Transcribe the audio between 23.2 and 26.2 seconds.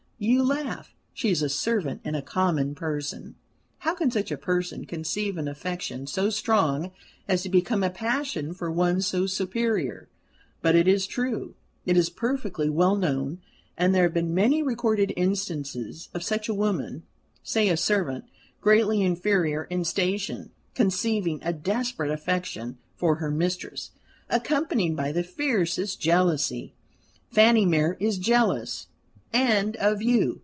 mistress, accompanied by the fiercest